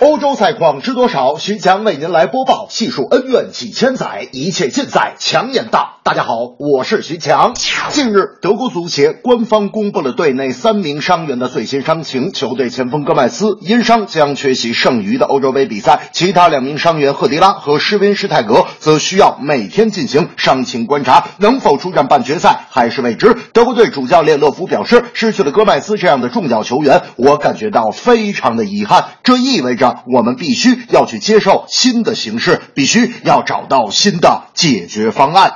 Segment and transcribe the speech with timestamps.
[0.00, 1.36] 欧洲赛况知多少？
[1.36, 2.68] 徐强为您来播报。
[2.70, 5.98] 细数恩怨几千载，一切尽在强眼大。
[6.04, 7.52] 大家好，我是徐强。
[7.90, 12.32] 近日，德国足协官方公布了队内三名伤员的最新伤情。
[12.32, 23.36] 球队前锋戈麦斯因伤将缺席剩余的欧洲杯比赛，其他两名伤员赫迪拉和施温施泰格则需要每天进行伤情观察，能否出战半决赛还是未知。
[23.52, 29.04] 德国队主教练勒夫表示，失去了戈麦斯这样的重要球员，我感觉到非常的遗憾。
[29.22, 35.52] 这意味着我们必须要去接受新的形势，必须要找到新的解决方案。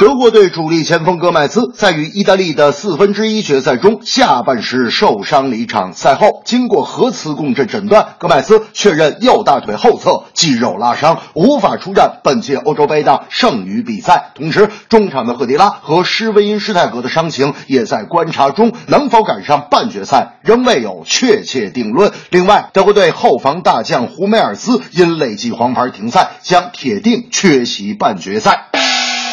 [0.00, 5.92] 德国队主力前锋戈麦斯在与意大利的四分之一决赛中下半时受伤离场。
[5.92, 14.30] 赛后，经过核磁共振诊断，戈麦斯确认右大腿后侧肌肉拉伤，无法出战本届欧洲杯的剩余比赛。
[14.34, 22.10] 同时，中场的赫迪拉和施维因施泰格的伤情也在观察中，能否赶上半决赛仍未有确切定论。
[22.30, 28.69] 另外，德国队后防大将胡梅尔斯因累计黄牌停赛，将铁定缺席半决赛。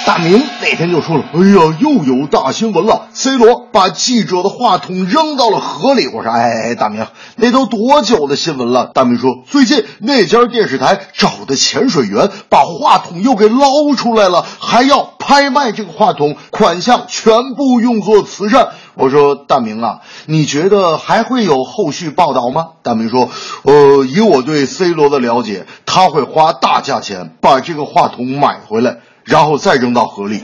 [0.07, 7.05] 大明那天就说了：“哎呀，又有大新闻了！C 罗把记者的话筒扔到了河里。”我说：“哎，大明，
[7.35, 23.29] 那都多久的新闻了？”大明说：“最近那家电视台找的潜水员把话筒又给捞出来了，还要拍卖这个话筒，款项全部用作慈善。”我说：“大明啊，你觉得还会有后续报道吗？”大明说
[23.63, 30.41] ：“呃，以我对 C 罗的了解，他会花大价钱把这个话筒买回来。”然后再扔到河里。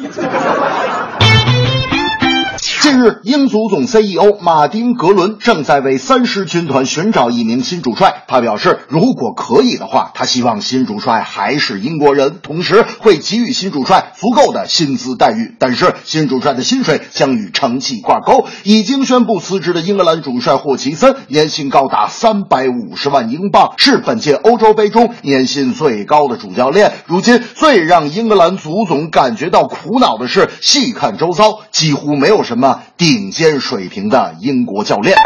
[3.24, 8.24] 英足总 CEO 马丁·格伦正在为三狮军团寻找一名新主帅。
[8.28, 15.56] 他表示，如果可以的话，他希望新主帅还是英国人，同时会给予新主帅足够的薪资待遇。
[15.60, 18.46] 但是，新主帅的薪水将与成绩挂钩。
[18.64, 26.94] 已经宣布辞职的英格兰主帅霍奇森年薪高达三百五十万英镑，是本届欧洲杯中年薪最高的主教练。
[27.06, 32.82] 如今，最让英格兰足总感觉到苦恼的是，细看周遭，几乎没有什么。
[32.96, 35.18] 顶尖水平的英国教练。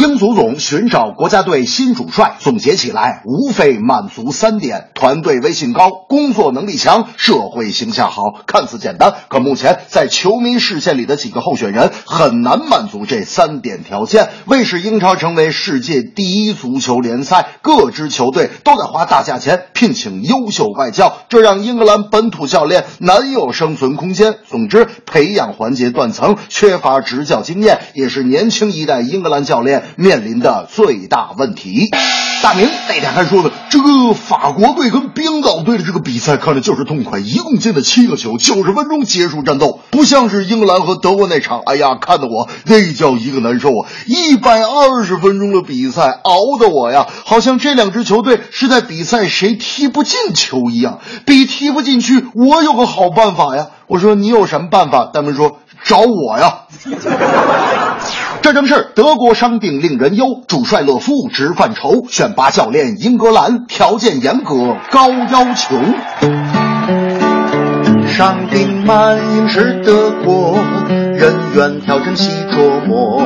[0.00, 8.22] 英足总寻找国家队新主帅，总结起来无非满足三点：团队威信高、工作能力强、社会形象好。
[8.46, 14.30] 看似简单，可目前在球迷视线里的几个候选人很难满足这三点条件。
[14.46, 24.36] 为使英超成为世界第一足球联赛，各支球队都得花大价钱聘请优秀外教，这让英格兰本土教练难有生存空间。
[24.48, 29.89] 总之，培养环节断层，缺乏执教经验，也是年轻一代英格兰教练。
[29.96, 31.88] 面临的最大问题，
[32.42, 43.88] 大明那天还说呢，这个法国队跟冰岛队的这个比赛看着就是痛快，一共进了七个球，九十分钟结束战斗，不像是英格兰和德国那场，哎呀，看得我那叫一个难受啊！
[44.06, 53.68] 一百二十分钟的比赛，熬得我呀，好像这两支球队是在比赛谁踢不进球一样，比踢不进去，我有个好办法呀！
[53.90, 55.10] 我说你有什么办法？
[55.12, 56.60] 他们说找我呀。
[58.40, 65.76] 这正是德国伤病令人忧，主帅勒夫直犯愁，选拔教练英格兰条件严格高要求。
[68.06, 70.56] 伤病满营是德国
[70.92, 73.20] 人员调整细琢磨，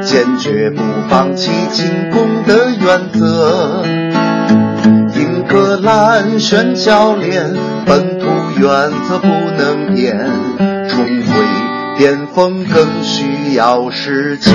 [0.00, 3.93] 坚决不放弃进攻的原则。
[5.94, 7.54] 英格兰选教练，
[7.86, 8.26] 本土
[8.58, 10.28] 原则不能变，
[10.88, 11.32] 重回。
[11.96, 14.52] 巅峰更需要时间。